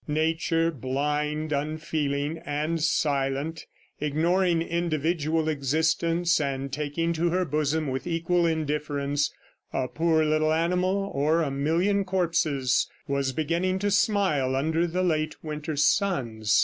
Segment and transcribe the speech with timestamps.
[0.07, 3.67] Nature, blind, unfeeling and silent,
[3.99, 9.31] ignoring individual existence and taking to her bosom with equal indifference,
[9.71, 15.35] a poor little animal or a million corpses, was beginning to smile under the late
[15.43, 16.59] winter suns.